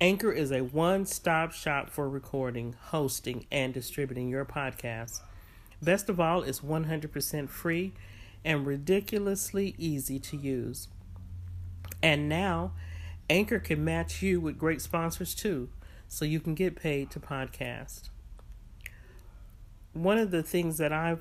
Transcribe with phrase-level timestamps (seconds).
[0.00, 5.22] Anchor is a one stop shop for recording, hosting, and distributing your podcast.
[5.82, 7.92] Best of all, it's 100% free
[8.44, 10.86] and ridiculously easy to use.
[12.00, 12.74] And now,
[13.28, 15.68] Anchor can match you with great sponsors too,
[16.06, 18.08] so you can get paid to podcast.
[19.94, 21.16] One of the things that I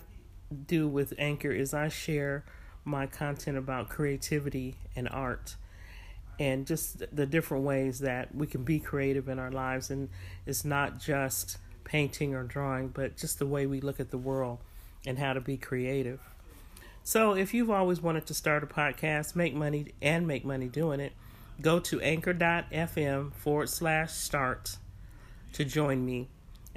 [0.68, 2.46] do with Anchor is I share
[2.86, 5.56] my content about creativity and art
[6.40, 9.90] and just the different ways that we can be creative in our lives.
[9.90, 10.10] And
[10.46, 14.60] it's not just painting or drawing, but just the way we look at the world
[15.06, 16.20] and how to be creative.
[17.04, 21.00] So, if you've always wanted to start a podcast, make money, and make money doing
[21.00, 21.14] it,
[21.62, 24.78] go to anchor.fm forward slash start
[25.54, 26.28] to join me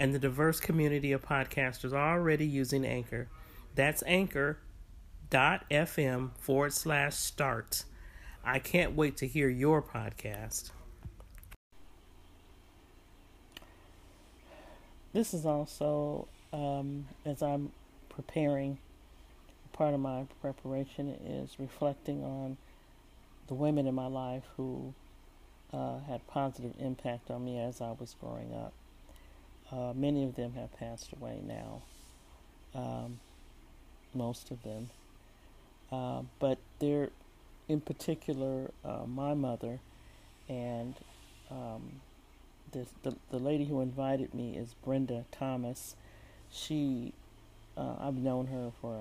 [0.00, 3.28] and the diverse community of podcasters already using Anchor.
[3.74, 4.60] That's anchor.fm
[6.38, 7.84] forward slash start.
[8.44, 10.70] I can't wait to hear your podcast.
[15.12, 17.72] This is also, um, as I'm
[18.08, 18.78] preparing,
[19.72, 22.56] part of my preparation is reflecting on
[23.48, 24.94] the women in my life who
[25.72, 28.72] uh, had positive impact on me as I was growing up.
[29.70, 31.82] Uh, many of them have passed away now,
[32.74, 33.20] um,
[34.14, 34.90] most of them.
[35.92, 37.10] Uh, but they're
[37.70, 39.78] in particular, uh, my mother
[40.48, 40.96] and
[41.52, 42.00] um,
[42.72, 45.94] this, the the lady who invited me is Brenda Thomas.
[46.50, 47.12] She,
[47.76, 48.96] uh, I've known her for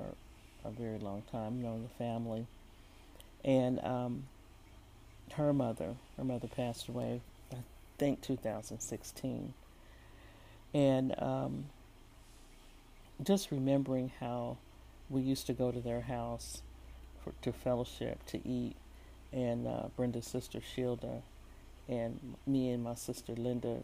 [0.63, 2.45] a, very long time, known the family,
[3.43, 4.25] and um,
[5.33, 7.21] her mother, her mother passed away,
[7.51, 7.57] I
[7.97, 9.53] think 2016,
[10.75, 11.65] and um,
[13.23, 14.57] just remembering how
[15.09, 16.61] we used to go to their house
[17.29, 18.75] for, to fellowship, to eat,
[19.31, 21.21] and uh, Brenda's sister Shilda
[21.87, 23.79] and me and my sister Linda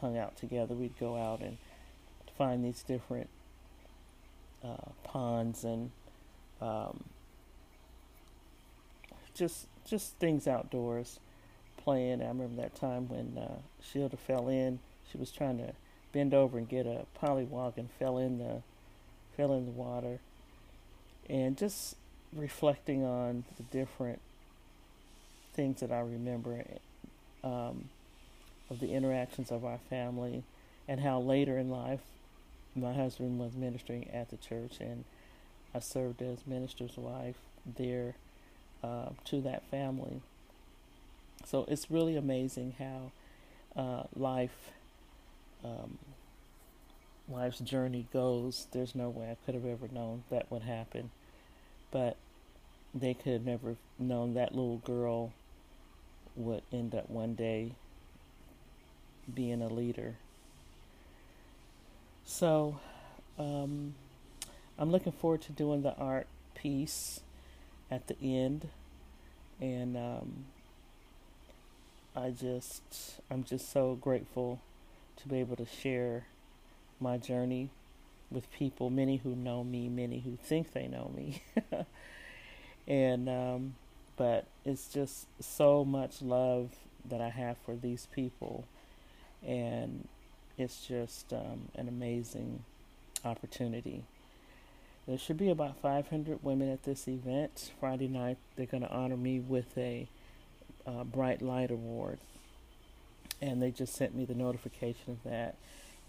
[0.00, 0.74] hung out together.
[0.74, 1.58] We'd go out and
[2.36, 3.28] find these different
[4.64, 5.90] uh, ponds and
[6.60, 7.04] um,
[9.34, 11.20] just just things outdoors,
[11.76, 12.20] playing.
[12.20, 14.80] I remember that time when uh, Shilda fell in.
[15.10, 15.72] She was trying to
[16.12, 18.62] bend over and get a pollywog and fell in the
[19.36, 20.18] fell in the water,
[21.28, 21.94] and just
[22.36, 24.20] reflecting on the different
[25.54, 26.62] things that I remember
[27.42, 27.88] um,
[28.70, 30.42] of the interactions of our family
[30.86, 32.00] and how later in life
[32.74, 35.04] my husband was ministering at the church and
[35.74, 38.14] I served as minister's wife there
[38.82, 40.20] uh, to that family.
[41.44, 44.72] So it's really amazing how uh, life,
[45.64, 45.98] um,
[47.28, 48.66] life's journey goes.
[48.72, 51.10] There's no way I could have ever known that would happen,
[51.90, 52.16] but
[52.94, 55.32] they could have never known that little girl
[56.34, 57.72] would end up one day
[59.32, 60.16] being a leader.
[62.24, 62.78] So,
[63.38, 63.94] um,
[64.78, 67.20] I'm looking forward to doing the art piece
[67.90, 68.68] at the end,
[69.60, 70.44] and um,
[72.14, 74.60] I just I'm just so grateful
[75.18, 76.26] to be able to share
[77.00, 77.70] my journey
[78.30, 81.42] with people, many who know me, many who think they know me.
[82.86, 83.74] and um,
[84.16, 86.70] but it's just so much love
[87.08, 88.64] that I have for these people,
[89.46, 90.08] and
[90.58, 92.64] it's just um, an amazing
[93.24, 94.04] opportunity.
[95.06, 97.70] There should be about 500 women at this event.
[97.78, 100.08] Friday night, they're going to honor me with a
[100.84, 102.18] uh, Bright Light Award,
[103.40, 105.56] and they just sent me the notification of that.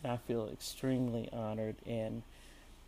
[0.03, 2.23] And I feel extremely honored, and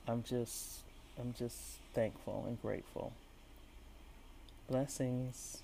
[0.08, 0.80] I'm just,
[1.20, 1.58] I'm just
[1.94, 3.14] thankful and grateful.
[4.70, 5.64] Blessings.